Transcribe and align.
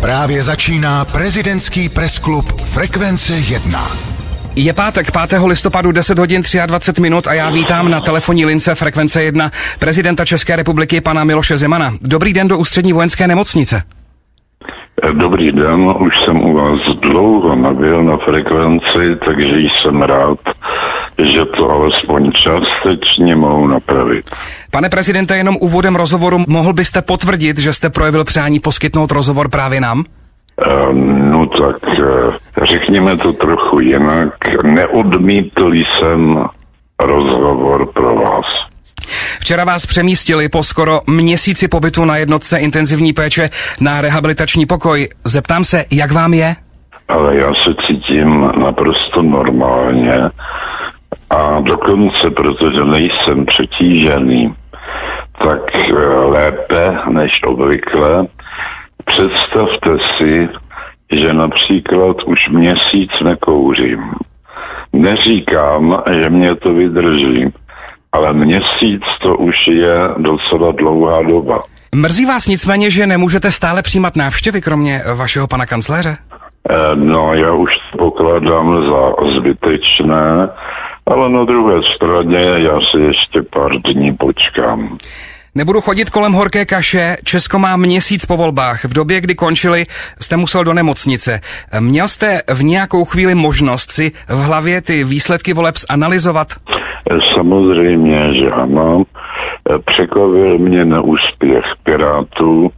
Právě 0.00 0.42
začíná 0.42 1.04
prezidentský 1.04 1.88
presklub 1.88 2.60
Frekvence 2.60 3.32
1. 3.32 3.80
Je 4.56 4.72
pátek 4.72 5.06
5. 5.28 5.40
listopadu 5.46 5.92
10 5.92 6.18
hodin 6.18 6.42
23 6.66 7.02
minut 7.02 7.26
a 7.26 7.32
já 7.32 7.50
vítám 7.50 7.90
na 7.90 8.00
telefonní 8.00 8.46
lince 8.46 8.74
Frekvence 8.74 9.22
1 9.22 9.50
prezidenta 9.78 10.24
České 10.24 10.56
republiky 10.56 11.00
pana 11.00 11.24
Miloše 11.24 11.56
Zemana. 11.56 11.94
Dobrý 12.02 12.32
den 12.32 12.48
do 12.48 12.58
ústřední 12.58 12.92
vojenské 12.92 13.28
nemocnice. 13.28 13.82
Dobrý 15.12 15.52
den, 15.52 15.88
už 16.00 16.20
jsem 16.20 16.44
u 16.44 16.54
vás 16.54 16.80
dlouho 17.00 17.56
nebyl 17.56 18.04
na 18.04 18.16
frekvenci, 18.16 19.16
takže 19.26 19.56
jsem 19.58 20.02
rád, 20.02 20.38
že 21.22 21.44
to 21.44 21.70
alespoň 21.70 22.32
částečně 22.32 23.36
mohu 23.36 23.66
napravit. 23.66 24.30
Pane 24.70 24.88
prezidente, 24.88 25.36
jenom 25.36 25.56
úvodem 25.60 25.96
rozhovoru 25.96 26.38
mohl 26.48 26.72
byste 26.72 27.02
potvrdit, 27.02 27.58
že 27.58 27.72
jste 27.72 27.90
projevil 27.90 28.24
přání 28.24 28.60
poskytnout 28.60 29.10
rozhovor 29.10 29.48
právě 29.48 29.80
nám? 29.80 30.04
Ehm, 30.66 31.30
no 31.30 31.46
tak 31.46 31.88
eh, 31.88 32.66
řekněme 32.66 33.16
to 33.16 33.32
trochu 33.32 33.80
jinak. 33.80 34.34
Neodmítl 34.64 35.72
jsem 35.74 36.44
rozhovor 37.00 37.92
pro 37.92 38.14
vás. 38.14 38.46
Včera 39.40 39.64
vás 39.64 39.86
přemístili 39.86 40.48
po 40.48 40.62
skoro 40.62 41.00
měsíci 41.06 41.68
pobytu 41.68 42.04
na 42.04 42.16
jednotce 42.16 42.58
intenzivní 42.58 43.12
péče 43.12 43.50
na 43.80 44.00
rehabilitační 44.00 44.66
pokoj. 44.66 45.08
Zeptám 45.24 45.64
se, 45.64 45.84
jak 45.92 46.12
vám 46.12 46.34
je? 46.34 46.56
Ale 47.08 47.36
já 47.36 47.54
se 47.54 47.74
cítím 47.86 48.52
naprosto 48.60 49.22
normálně 49.22 50.30
a 51.30 51.60
dokonce, 51.60 52.30
protože 52.30 52.84
nejsem 52.84 53.46
přetížený, 53.46 54.54
tak 55.44 55.60
eh, 55.74 56.06
lépe 56.06 56.98
než 57.10 57.40
obvykle. 57.46 58.26
Představte 59.04 59.90
si, 60.16 60.48
že 61.12 61.32
například 61.32 62.22
už 62.22 62.48
měsíc 62.48 63.10
nekouřím. 63.24 64.10
Neříkám, 64.92 66.02
že 66.20 66.30
mě 66.30 66.54
to 66.54 66.74
vydrží, 66.74 67.52
ale 68.12 68.32
měsíc 68.32 69.02
to 69.22 69.36
už 69.36 69.56
je 69.66 69.94
docela 70.16 70.72
dlouhá 70.72 71.22
doba. 71.22 71.62
Mrzí 71.94 72.26
vás 72.26 72.46
nicméně, 72.46 72.90
že 72.90 73.06
nemůžete 73.06 73.50
stále 73.50 73.82
přijímat 73.82 74.16
návštěvy, 74.16 74.60
kromě 74.60 75.02
vašeho 75.14 75.46
pana 75.46 75.66
kancléře? 75.66 76.16
Eh, 76.70 76.96
no, 76.96 77.34
já 77.34 77.52
už 77.52 77.78
to 77.78 77.98
pokládám 77.98 78.84
za 78.90 79.30
zbytečné, 79.38 80.48
ale 81.06 81.28
na 81.28 81.44
druhé 81.44 81.82
straně 81.96 82.38
já 82.56 82.80
si 82.80 82.98
ještě 83.00 83.42
pár 83.42 83.70
dní 83.82 84.16
počkám. 84.16 84.98
Nebudu 85.54 85.80
chodit 85.80 86.10
kolem 86.10 86.32
horké 86.32 86.64
kaše, 86.66 87.16
Česko 87.24 87.58
má 87.58 87.76
měsíc 87.76 88.26
po 88.26 88.36
volbách. 88.36 88.84
V 88.84 88.94
době, 88.94 89.20
kdy 89.20 89.34
končili, 89.34 89.86
jste 90.20 90.36
musel 90.36 90.64
do 90.64 90.72
nemocnice. 90.72 91.40
Měl 91.80 92.08
jste 92.08 92.42
v 92.54 92.62
nějakou 92.64 93.04
chvíli 93.04 93.34
možnost 93.34 93.90
si 93.90 94.12
v 94.28 94.38
hlavě 94.44 94.82
ty 94.82 95.04
výsledky 95.04 95.52
voleb 95.52 95.74
zanalizovat? 95.90 96.48
Samozřejmě, 97.34 98.34
že 98.34 98.50
ano. 98.50 99.02
Překvapil 99.84 100.58
mě 100.58 100.84
neúspěch 100.84 101.64
Pirátů, 101.82 102.70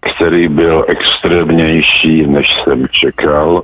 který 0.00 0.48
byl 0.48 0.84
extrémnější, 0.88 2.26
než 2.26 2.46
jsem 2.54 2.88
čekal, 2.88 3.62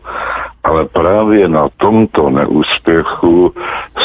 ale 0.64 0.84
právě 0.84 1.48
na 1.48 1.68
tomto 1.76 2.30
neúspěchu 2.30 3.54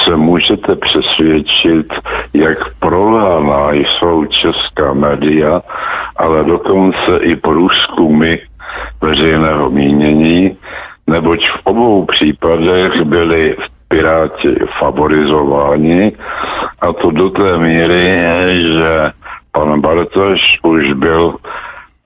se 0.03 0.15
můžete 0.15 0.75
přesvědčit, 0.75 1.87
jak 2.33 2.57
proláná 2.79 3.71
jsou 3.73 4.25
česká 4.25 4.93
média, 4.93 5.61
ale 6.15 6.43
dokonce 6.43 7.17
i 7.21 7.35
průzkumy 7.35 8.37
veřejného 9.01 9.69
mínění, 9.69 10.57
neboť 11.07 11.49
v 11.49 11.59
obou 11.63 12.05
případech 12.05 13.01
byli 13.01 13.55
Piráti 13.87 14.55
favorizováni 14.79 16.11
a 16.81 16.93
to 16.93 17.11
do 17.11 17.29
té 17.29 17.57
míry, 17.57 18.19
že 18.51 19.11
pan 19.51 19.81
Bartoš 19.81 20.59
už 20.63 20.93
byl 20.93 21.35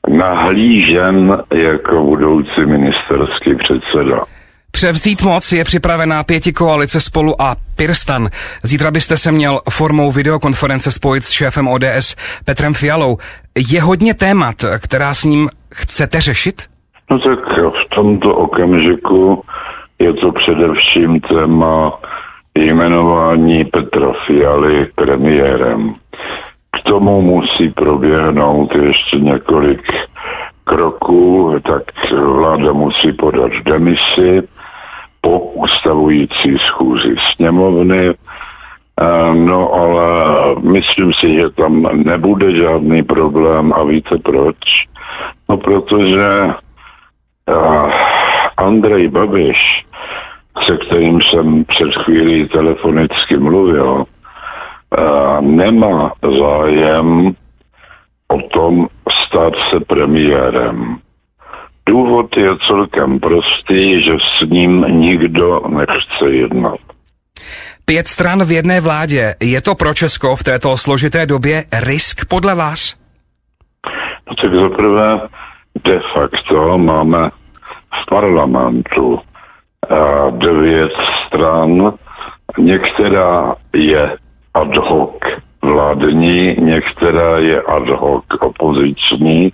nahlížen 0.10 1.38
jako 1.54 2.04
budoucí 2.04 2.66
ministerský 2.66 3.56
předseda. 3.56 4.26
Převzít 4.72 5.24
moc 5.24 5.52
je 5.52 5.64
připravená 5.64 6.24
pěti 6.24 6.54
koalice 6.54 7.02
spolu 7.02 7.42
a 7.42 7.56
Pirstan. 7.78 8.30
Zítra 8.64 8.92
byste 8.92 9.18
se 9.18 9.32
měl 9.32 9.60
formou 9.70 10.12
videokonference 10.12 10.92
spojit 10.92 11.24
s 11.24 11.32
šéfem 11.32 11.68
ODS 11.68 12.16
Petrem 12.46 12.74
Fialou. 12.74 13.18
Je 13.74 13.82
hodně 13.82 14.14
témat, 14.14 14.56
která 14.80 15.14
s 15.14 15.24
ním 15.24 15.50
chcete 15.74 16.22
řešit? 16.22 16.62
No 17.12 17.20
tak 17.20 17.58
v 17.58 17.96
tomto 17.96 18.36
okamžiku 18.36 19.44
je 20.00 20.14
to 20.14 20.32
především 20.32 21.20
téma 21.20 22.00
jmenování 22.56 23.66
Petra 23.66 24.14
Fialy 24.28 24.88
premiérem. 24.96 25.94
Tomu 26.85 27.22
musí 27.22 27.69
proběhnout 27.69 28.75
ještě 28.75 29.18
několik 29.18 29.81
kroků, 30.63 31.56
tak 31.63 31.84
vláda 32.16 32.73
musí 32.73 33.12
podat 33.13 33.51
demisi 33.66 34.44
po 35.22 35.40
ustavující 35.40 36.57
schůzi 36.57 37.16
sněmovny. 37.35 38.13
No 39.34 39.74
ale 39.74 40.07
myslím 40.62 41.13
si, 41.13 41.35
že 41.35 41.50
tam 41.50 41.81
nebude 41.94 42.56
žádný 42.56 43.03
problém 43.03 43.74
a 43.74 43.84
víte 43.84 44.16
proč? 44.24 44.57
No 45.50 45.57
protože 45.57 46.50
Andrej 48.57 49.07
Babiš, 49.07 49.85
se 50.62 50.78
kterým 50.78 51.22
jsem 51.22 51.66
před 51.66 51.95
chvílí 51.95 52.47
telefonicky 52.47 53.38
mluvil, 53.38 54.06
nemá 55.41 56.13
zájem 56.39 57.35
o 58.28 58.41
tom 58.41 58.88
stát 59.25 59.53
se 59.69 59.79
premiérem. 59.79 60.97
Důvod 61.89 62.38
je 62.38 62.50
celkem 62.67 63.19
prostý, 63.19 64.03
že 64.03 64.13
s 64.13 64.50
ním 64.50 64.85
nikdo 64.88 65.61
nechce 65.67 66.29
jednat. 66.29 66.79
Pět 67.85 68.07
stran 68.07 68.44
v 68.44 68.51
jedné 68.51 68.81
vládě. 68.81 69.35
Je 69.41 69.61
to 69.61 69.75
pro 69.75 69.94
Česko 69.94 70.35
v 70.35 70.44
této 70.44 70.78
složité 70.78 71.25
době 71.25 71.63
risk 71.85 72.25
podle 72.29 72.56
vás? 72.56 72.95
No 74.29 74.35
tak 74.35 74.59
zaprvé 74.59 75.19
de 75.83 76.00
facto 76.13 76.77
máme 76.77 77.29
v 78.03 78.09
parlamentu 78.09 79.19
devět 80.31 80.91
stran. 81.27 81.94
Některá 82.57 83.56
je 83.73 84.17
ad 84.56 84.76
hoc 84.78 85.20
vládní, 85.62 86.56
některá 86.60 87.38
je 87.38 87.62
ad 87.62 87.90
hoc 87.90 88.24
opoziční 88.40 89.52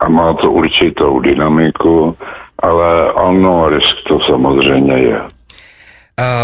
a 0.00 0.08
má 0.08 0.34
to 0.34 0.50
určitou 0.50 1.20
dynamiku, 1.20 2.16
ale 2.62 3.12
ano, 3.12 3.68
risk 3.68 3.96
to 4.08 4.20
samozřejmě 4.20 4.92
je. 4.92 5.20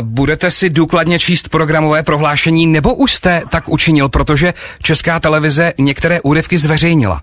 Budete 0.03 0.51
si 0.51 0.71
důkladně 0.71 1.19
číst 1.19 1.49
programové 1.49 2.03
prohlášení, 2.03 2.67
nebo 2.67 2.95
už 2.95 3.13
jste 3.13 3.43
tak 3.51 3.69
učinil, 3.69 4.09
protože 4.09 4.53
Česká 4.83 5.21
televize 5.21 5.73
některé 5.79 6.21
úryvky 6.21 6.59
zveřejnila? 6.59 7.21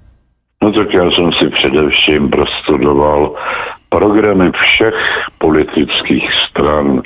No 0.64 0.72
tak 0.72 0.94
já 0.94 1.12
jsem 1.12 1.32
si 1.32 1.50
především 1.50 2.30
prostudoval 2.30 3.36
programy 3.90 4.52
všech 4.62 4.94
politických 5.38 6.30
stran. 6.50 7.02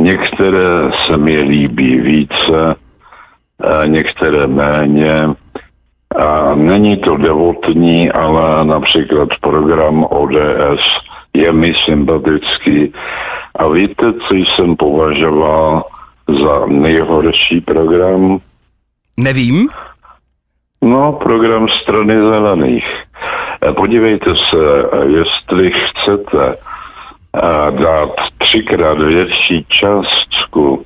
Některé 0.00 0.90
se 1.06 1.16
mi 1.16 1.40
líbí 1.40 2.00
více, 2.00 2.74
některé 3.86 4.46
méně. 4.46 5.28
A 6.16 6.54
není 6.54 6.96
to 6.96 7.16
devotní, 7.16 8.10
ale 8.10 8.64
například 8.64 9.28
program 9.40 10.06
ODS 10.10 10.84
je 11.34 11.52
mi 11.52 11.72
sympatický. 11.88 12.92
A 13.58 13.68
víte, 13.68 14.12
co 14.12 14.34
jsem 14.34 14.76
považoval 14.76 15.84
za 16.44 16.66
nejhorší 16.66 17.60
program? 17.60 18.38
Nevím. 19.18 19.68
No, 20.82 21.12
program 21.12 21.68
strany 21.68 22.14
zelených. 22.14 22.84
Podívejte 23.76 24.30
se, 24.30 24.56
jestli 25.06 25.70
chcete 25.72 26.52
dát 27.70 28.29
třikrát 28.50 28.98
větší 28.98 29.66
částku 29.68 30.84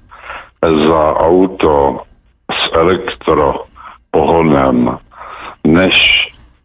za 0.62 1.14
auto 1.14 2.00
s 2.50 2.76
elektropohonem 2.76 4.98
než 5.66 5.94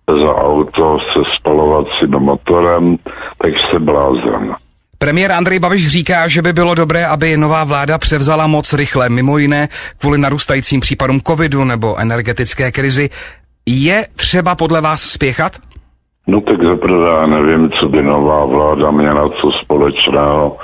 za 0.07 0.35
auto 0.35 0.97
se 1.13 1.19
spalovacím 1.35 2.09
motorem, 2.09 2.97
tak 3.37 3.59
jste 3.59 3.79
blázen. 3.79 4.55
Premiér 4.97 5.31
Andrej 5.31 5.59
Babiš 5.59 5.87
říká, 5.87 6.27
že 6.27 6.41
by 6.41 6.53
bylo 6.53 6.75
dobré, 6.75 7.05
aby 7.05 7.37
nová 7.37 7.63
vláda 7.63 7.97
převzala 7.97 8.47
moc 8.47 8.73
rychle, 8.73 9.09
mimo 9.09 9.37
jiné 9.37 9.67
kvůli 9.97 10.17
narůstajícím 10.17 10.79
případům 10.79 11.21
covidu 11.21 11.63
nebo 11.63 11.97
energetické 11.97 12.71
krizi. 12.71 13.09
Je 13.65 14.07
třeba 14.15 14.55
podle 14.55 14.81
vás 14.81 15.01
spěchat? 15.01 15.57
No 16.29 16.41
tak 16.41 16.63
zaprvé 16.63 17.27
nevím, 17.27 17.71
co 17.71 17.89
by 17.89 18.03
nová 18.03 18.45
vláda 18.45 18.91
měla 18.91 19.29
co 19.29 19.51
společného 19.51 20.57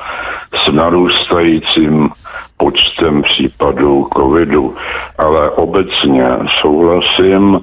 s 0.63 0.71
narůstajícím 0.71 2.09
počtem 2.57 3.21
případů 3.21 4.07
covidu, 4.17 4.75
ale 5.17 5.49
obecně 5.49 6.25
souhlasím 6.61 7.59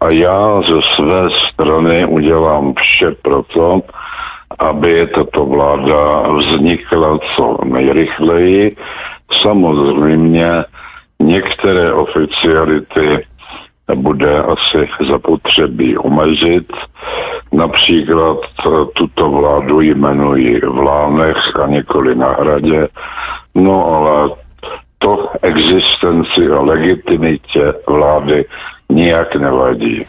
a 0.00 0.14
já 0.14 0.60
ze 0.68 0.82
své 0.82 1.30
strany 1.30 2.06
udělám 2.06 2.74
vše 2.78 3.10
proto, 3.22 3.80
aby 4.58 5.06
tato 5.06 5.44
vláda 5.44 6.22
vznikla 6.32 7.18
co 7.36 7.58
nejrychleji. 7.64 8.76
Samozřejmě 9.32 10.64
některé 11.20 11.92
oficiality 11.92 13.26
bude 13.94 14.38
asi 14.42 14.88
zapotřebí 15.10 15.98
omezit. 15.98 16.72
Například 17.52 18.38
tuto 18.92 19.30
vládu 19.30 19.80
jmenují 19.80 20.60
v 20.60 20.78
Lánech 20.78 21.36
a 21.62 21.66
nikoli 21.66 22.14
na 22.14 22.28
hradě. 22.28 22.88
No 23.54 23.86
ale 23.86 24.30
to 24.98 25.28
existenci 25.42 26.46
a 26.50 26.60
legitimitě 26.60 27.74
vlády 27.88 28.44
nijak 28.88 29.34
nevadí. 29.34 30.06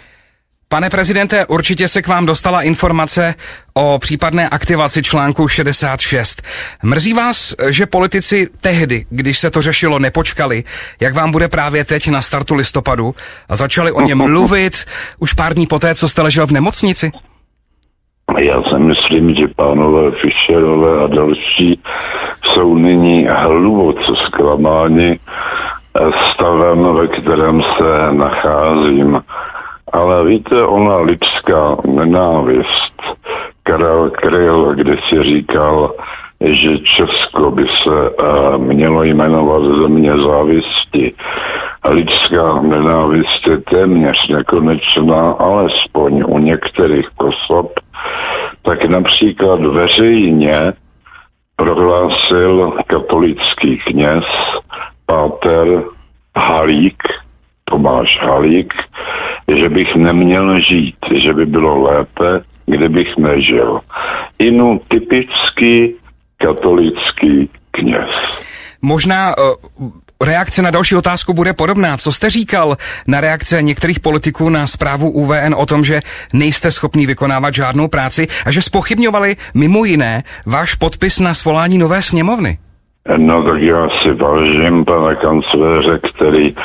Pane 0.70 0.90
prezidente, 0.90 1.46
určitě 1.46 1.88
se 1.88 2.02
k 2.02 2.08
vám 2.08 2.26
dostala 2.26 2.62
informace 2.62 3.36
o 3.74 4.00
případné 4.00 4.50
aktivaci 4.50 5.04
článku 5.04 5.48
66. 5.48 6.42
Mrzí 6.84 7.14
vás, 7.14 7.56
že 7.70 7.86
politici 7.86 8.48
tehdy, 8.62 9.06
když 9.10 9.38
se 9.38 9.50
to 9.50 9.62
řešilo, 9.62 10.00
nepočkali, 10.00 10.64
jak 11.02 11.14
vám 11.14 11.32
bude 11.32 11.48
právě 11.48 11.86
teď 11.86 12.08
na 12.08 12.22
startu 12.22 12.56
listopadu 12.56 13.16
a 13.50 13.56
začali 13.56 13.92
o 13.92 14.02
něm 14.02 14.18
mluvit 14.32 14.86
už 15.20 15.34
pár 15.34 15.54
dní 15.54 15.68
poté, 15.68 15.96
co 15.96 16.10
jste 16.10 16.22
ležel 16.22 16.48
v 16.48 16.52
nemocnici? 16.52 17.12
Já 18.38 18.64
si 18.64 18.80
myslím, 18.80 19.36
že 19.36 19.48
pánové 19.56 20.12
Fischerové 20.12 21.04
a 21.04 21.08
další 21.08 21.80
jsou 22.44 22.76
nyní 22.78 23.28
hluboce 23.28 24.12
zklamáni 24.28 25.20
stavem, 26.34 26.96
ve 26.96 27.08
kterém 27.08 27.62
se 27.62 28.12
nacházím. 28.12 29.22
Ale 29.98 30.26
víte, 30.26 30.64
ona 30.64 30.98
lidská 30.98 31.78
nenávist, 31.86 32.94
Karel 33.64 34.10
Kryl, 34.10 34.76
si 35.10 35.24
říkal, 35.24 35.94
že 36.42 36.78
Česko 36.78 37.52
by 37.52 37.66
se 37.68 38.10
uh, 38.10 38.58
mělo 38.58 39.04
jmenovat 39.04 39.64
země 39.82 40.12
závisti. 40.18 41.14
A 41.84 41.90
lidská 41.90 42.62
nenávist 42.62 43.50
je 43.50 43.58
téměř 43.58 44.28
nekonečná, 44.28 45.32
alespoň 45.32 46.24
u 46.28 46.38
některých 46.38 47.08
osob, 47.18 47.72
tak 48.62 48.86
například 48.86 49.60
veřejně 49.60 50.74
prohlásil 51.56 52.74
katolický 52.88 53.78
kněz 53.78 54.24
Páter 55.06 55.84
Halík, 56.36 57.04
Tomáš 57.66 58.20
Halík, 58.22 58.74
že 59.56 59.70
bych 59.70 59.96
neměl 59.96 60.62
žít, 60.62 60.96
že 61.16 61.34
by 61.34 61.46
bylo 61.46 61.82
lépe, 61.82 62.42
kdybych 62.66 63.18
nežil. 63.18 63.80
Inu 64.40 64.82
typický 64.88 65.94
katolický 66.38 67.50
kněz. 67.72 68.10
Možná 68.82 69.34
uh, 69.38 69.90
reakce 70.26 70.62
na 70.62 70.72
další 70.72 70.96
otázku 70.96 71.34
bude 71.34 71.54
podobná. 71.54 71.98
Co 71.98 72.12
jste 72.12 72.30
říkal 72.30 72.78
na 73.08 73.22
reakce 73.22 73.62
některých 73.62 74.00
politiků 74.00 74.50
na 74.50 74.68
zprávu 74.68 75.12
UVN 75.12 75.54
o 75.58 75.66
tom, 75.66 75.84
že 75.84 76.02
nejste 76.34 76.72
schopný 76.72 77.06
vykonávat 77.06 77.54
žádnou 77.54 77.88
práci 77.88 78.28
a 78.46 78.52
že 78.52 78.62
spochybňovali 78.62 79.36
mimo 79.54 79.86
jiné 79.86 80.24
váš 80.46 80.76
podpis 80.76 81.20
na 81.20 81.34
svolání 81.34 81.78
nové 81.78 82.02
sněmovny? 82.02 82.58
No 83.18 83.44
tak 83.44 83.62
já 83.62 83.88
si 84.02 84.14
vážím 84.14 84.86
pana 84.86 85.16
kancléře, 85.16 86.00
který 86.14 86.56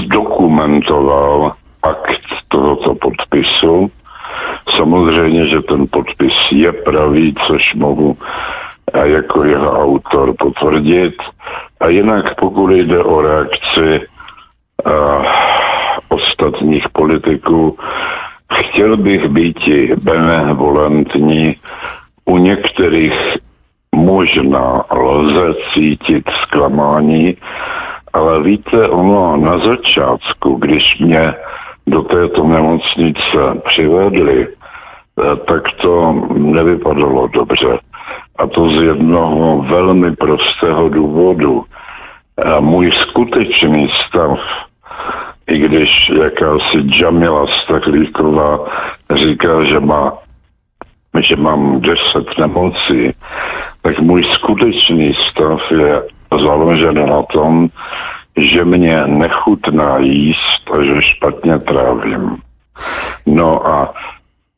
zdokumentoval 0.00 1.52
akt 1.90 2.26
tohoto 2.48 2.94
podpisu. 2.94 3.90
Samozřejmě, 4.76 5.46
že 5.46 5.60
ten 5.62 5.86
podpis 5.90 6.34
je 6.52 6.72
pravý, 6.72 7.34
což 7.46 7.74
mohu 7.74 8.16
a 8.92 9.06
jako 9.06 9.44
jeho 9.44 9.82
autor 9.82 10.34
potvrdit. 10.38 11.14
A 11.80 11.88
jinak 11.88 12.34
pokud 12.40 12.70
jde 12.70 13.04
o 13.04 13.20
reakci 13.20 14.00
uh, 14.86 15.26
ostatních 16.08 16.84
politiků, 16.92 17.78
chtěl 18.54 18.96
bych 18.96 19.28
být 19.28 19.58
benevolentní. 20.02 21.56
U 22.24 22.38
některých 22.38 23.14
možná 23.94 24.82
lze 24.90 25.54
cítit 25.74 26.24
zklamání, 26.42 27.36
ale 28.12 28.42
víte, 28.42 28.88
ono 28.88 29.36
na 29.36 29.58
začátku, 29.58 30.54
když 30.54 30.98
mě 30.98 31.34
do 31.86 32.02
této 32.02 32.46
nemocnice 32.46 33.38
přivedli, 33.66 34.46
eh, 34.48 35.36
tak 35.36 35.62
to 35.82 36.12
nevypadalo 36.34 37.28
dobře. 37.28 37.78
A 38.38 38.46
to 38.46 38.68
z 38.68 38.82
jednoho 38.82 39.62
velmi 39.62 40.16
prostého 40.16 40.88
důvodu. 40.88 41.64
Můj 42.60 42.92
skutečný 42.92 43.88
stav, 44.06 44.38
i 45.46 45.58
když 45.58 46.08
jakási 46.08 46.84
Jamila 47.00 47.46
Staklíková 47.46 48.58
říká, 49.14 49.64
že 49.64 49.80
má 49.80 50.12
že 51.20 51.36
mám 51.36 51.80
deset 51.80 52.26
nemocí, 52.38 53.12
tak 53.82 53.98
můj 53.98 54.24
skutečný 54.24 55.14
stav 55.28 55.60
je 55.70 56.02
založen 56.40 57.08
na 57.08 57.22
tom, 57.22 57.68
že 58.36 58.64
mě 58.64 59.06
nechutná 59.06 59.98
jíst 59.98 60.70
a 60.72 60.82
že 60.82 61.02
špatně 61.02 61.58
trávím. 61.58 62.36
No 63.26 63.66
a 63.66 63.94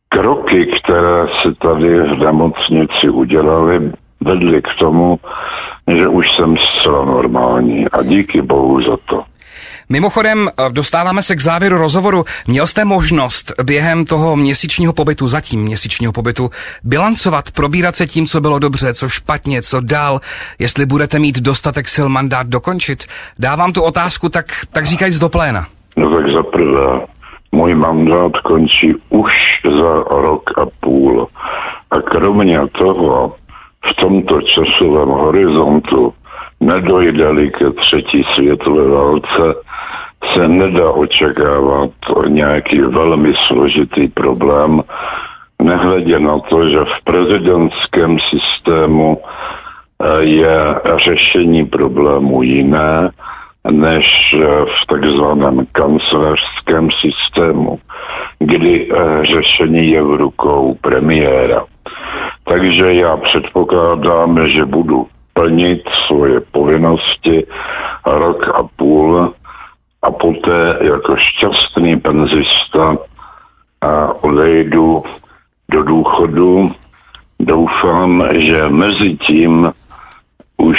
kroky, 0.08 0.66
které 0.66 1.26
se 1.42 1.54
tady 1.62 2.00
v 2.00 2.18
nemocnici 2.18 3.08
udělali, 3.08 3.92
vedly 4.20 4.62
k 4.62 4.68
tomu, 4.78 5.18
že 5.96 6.08
už 6.08 6.30
jsem 6.32 6.56
zcela 6.56 7.04
normální 7.04 7.88
a 7.88 8.02
díky 8.02 8.42
bohu 8.42 8.82
za 8.82 8.96
to. 9.04 9.22
Mimochodem, 9.90 10.48
eh, 10.48 10.72
dostáváme 10.72 11.22
se 11.22 11.36
k 11.36 11.40
závěru 11.40 11.78
rozhovoru. 11.78 12.24
Měl 12.46 12.66
jste 12.66 12.84
možnost 12.84 13.52
během 13.64 14.04
toho 14.04 14.36
měsíčního 14.36 14.92
pobytu, 14.92 15.28
zatím 15.28 15.60
měsíčního 15.60 16.12
pobytu, 16.12 16.50
bilancovat, 16.84 17.44
probírat 17.50 17.96
se 17.96 18.06
tím, 18.06 18.26
co 18.26 18.40
bylo 18.40 18.58
dobře, 18.58 18.94
co 18.94 19.08
špatně, 19.08 19.62
co 19.62 19.80
dál, 19.80 20.20
jestli 20.58 20.86
budete 20.86 21.18
mít 21.18 21.40
dostatek 21.40 21.88
sil 21.94 22.08
mandát 22.08 22.46
dokončit. 22.46 23.04
Dávám 23.38 23.72
tu 23.72 23.82
otázku, 23.82 24.28
tak, 24.28 24.46
tak 24.72 24.86
říkajíc 24.86 25.18
do 25.18 25.28
pléna. 25.28 25.66
No 25.96 26.16
tak 26.16 26.32
za 26.32 26.42
prvé, 26.42 27.06
můj 27.52 27.74
mandát 27.74 28.32
končí 28.44 28.94
už 29.08 29.32
za 29.64 29.92
rok 30.10 30.42
a 30.58 30.66
půl. 30.80 31.28
A 31.90 32.00
kromě 32.00 32.60
toho, 32.78 33.34
v 33.90 34.00
tomto 34.00 34.42
časovém 34.42 35.08
horizontu 35.08 36.14
nedojde-li 36.60 37.50
ke 37.50 37.70
třetí 37.70 38.24
světové 38.34 38.88
válce, 38.88 39.67
se 40.34 40.48
nedá 40.48 40.90
očekávat 40.90 41.90
nějaký 42.28 42.80
velmi 42.80 43.32
složitý 43.46 44.08
problém, 44.08 44.82
nehledě 45.62 46.18
na 46.18 46.38
to, 46.38 46.68
že 46.68 46.78
v 46.78 47.04
prezidentském 47.04 48.18
systému 48.18 49.18
eh, 49.18 50.24
je 50.24 50.74
řešení 50.96 51.66
problému 51.66 52.42
jiné 52.42 53.10
než 53.70 54.36
eh, 54.38 54.46
v 54.64 54.86
takzvaném 54.86 55.66
kancelářském 55.72 56.88
systému, 56.90 57.78
kdy 58.38 58.88
eh, 58.92 59.24
řešení 59.24 59.90
je 59.90 60.02
v 60.02 60.14
rukou 60.14 60.76
premiéra. 60.80 61.64
Takže 62.44 62.92
já 62.94 63.16
předpokládám, 63.16 64.48
že 64.48 64.64
budu 64.64 65.06
plnit 65.32 65.82
svoje 66.06 66.40
povinnosti 66.40 67.46
rok 68.06 68.48
a 68.48 68.62
půl 68.76 69.34
a 70.02 70.10
poté 70.10 70.78
jako 70.80 71.16
šťastný 71.16 71.96
penzista 71.96 72.96
a 73.80 74.22
odejdu 74.24 75.02
do 75.70 75.82
důchodu. 75.82 76.70
Doufám, 77.40 78.24
že 78.38 78.68
mezi 78.68 79.16
tím 79.26 79.72
už 80.56 80.78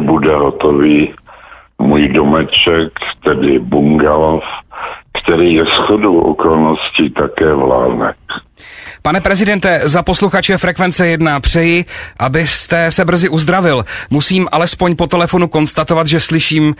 bude 0.00 0.36
hotový 0.36 1.14
můj 1.78 2.08
domeček, 2.08 2.92
tedy 3.24 3.58
bungalov, 3.58 4.42
který 5.22 5.54
je 5.54 5.64
shodou 5.64 6.20
okolností 6.20 7.10
také 7.10 7.54
v 7.54 7.62
Lánech. 7.62 8.16
Pane 9.02 9.20
prezidente, 9.20 9.80
za 9.84 10.02
posluchače 10.02 10.58
Frekvence 10.58 11.06
1 11.06 11.40
přeji, 11.40 11.84
abyste 12.18 12.90
se 12.90 13.04
brzy 13.04 13.28
uzdravil. 13.28 13.84
Musím 14.10 14.48
alespoň 14.52 14.96
po 14.96 15.06
telefonu 15.06 15.48
konstatovat, 15.48 16.06
že 16.06 16.20
slyším 16.20 16.74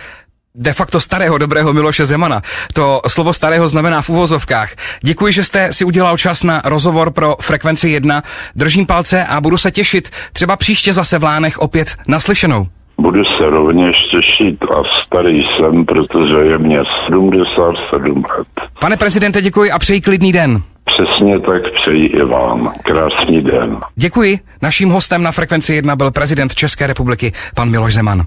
de 0.55 0.73
facto 0.73 1.01
starého 1.01 1.39
dobrého 1.39 1.73
Miloše 1.73 2.07
Zemana. 2.07 2.43
To 2.75 3.01
slovo 3.09 3.33
starého 3.33 3.69
znamená 3.69 4.03
v 4.03 4.09
uvozovkách. 4.09 4.71
Děkuji, 5.03 5.33
že 5.33 5.45
jste 5.45 5.73
si 5.73 5.85
udělal 5.85 6.17
čas 6.17 6.43
na 6.43 6.63
rozhovor 6.65 7.11
pro 7.11 7.37
Frekvenci 7.41 7.89
1. 7.89 8.23
Držím 8.57 8.87
palce 8.87 9.25
a 9.25 9.41
budu 9.41 9.57
se 9.57 9.71
těšit 9.71 10.11
třeba 10.33 10.57
příště 10.57 10.93
zase 10.93 11.19
v 11.19 11.25
Lánech 11.25 11.59
opět 11.59 11.89
naslyšenou. 12.09 12.67
Budu 12.99 13.25
se 13.25 13.51
rovněž 13.51 13.97
těšit 14.11 14.63
a 14.63 14.83
starý 15.07 15.43
jsem, 15.43 15.85
protože 15.87 16.35
je 16.35 16.59
mě 16.59 16.79
77 17.09 18.25
let. 18.39 18.49
Pane 18.81 18.97
prezidente, 18.97 19.43
děkuji 19.43 19.71
a 19.71 19.79
přeji 19.79 20.01
klidný 20.01 20.33
den. 20.33 20.63
Přesně 20.85 21.41
tak 21.41 21.63
přeji 21.75 22.07
i 22.07 22.25
vám. 22.25 22.73
Krásný 22.85 23.43
den. 23.43 23.79
Děkuji. 23.95 24.39
Naším 24.63 24.91
hostem 24.91 25.23
na 25.23 25.33
Frekvenci 25.33 25.75
1 25.75 25.97
byl 25.97 26.11
prezident 26.11 26.55
České 26.55 26.87
republiky, 26.87 27.33
pan 27.55 27.71
Miloš 27.71 27.95
Zeman. 27.95 28.25